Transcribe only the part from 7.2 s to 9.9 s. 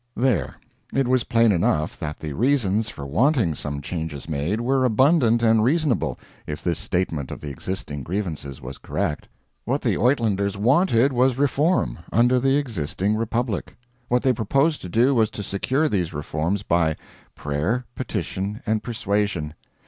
of the existing grievances was correct. What